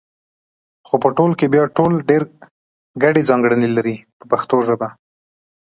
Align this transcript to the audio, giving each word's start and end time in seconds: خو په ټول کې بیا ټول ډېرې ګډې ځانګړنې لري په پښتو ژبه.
خو 0.87 0.95
په 1.03 1.09
ټول 1.17 1.31
کې 1.39 1.45
بیا 1.53 1.63
ټول 1.77 1.93
ډېرې 2.09 2.27
ګډې 3.03 3.21
ځانګړنې 3.29 3.69
لري 3.77 3.95
په 4.17 4.23
پښتو 4.31 4.55
ژبه. 4.67 4.87